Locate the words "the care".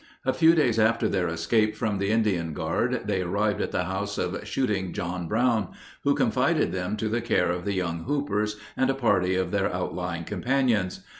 7.07-7.51